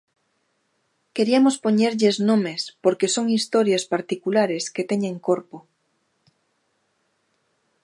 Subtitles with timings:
[1.15, 5.57] Queriamos poñerlles nomes porque son historias particulares que teñen corpo.